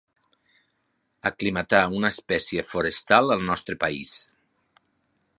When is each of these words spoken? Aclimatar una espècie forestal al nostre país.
Aclimatar 1.29 1.81
una 1.97 2.09
espècie 2.15 2.63
forestal 2.71 3.33
al 3.35 3.43
nostre 3.53 3.77
país. 3.85 4.15